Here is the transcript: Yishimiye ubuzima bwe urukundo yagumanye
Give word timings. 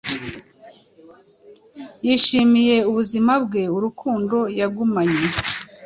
Yishimiye 2.05 2.75
ubuzima 2.89 3.33
bwe 3.43 3.63
urukundo 3.75 4.37
yagumanye 4.59 5.25